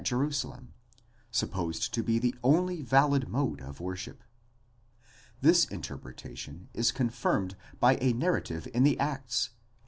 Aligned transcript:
Jerusalem, 0.03 0.73
supposed 1.29 1.93
to 1.93 2.01
be 2.01 2.17
the 2.17 2.33
only 2.43 2.81
valid 2.81 3.29
mode 3.29 3.61
of 3.61 3.79
worship, 3.79 4.23
This 5.41 5.67
interpreta 5.67 6.35
tion 6.35 6.69
is 6.73 6.91
confirmed 6.91 7.55
by 7.79 7.97
a 7.97 8.11
narrative 8.11 8.67
in 8.73 8.81
the 8.83 8.99
Acts 8.99 9.49
(vi. 9.49 9.55